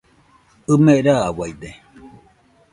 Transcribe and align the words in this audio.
ɨme 0.71 0.93
rauaide. 1.05 1.69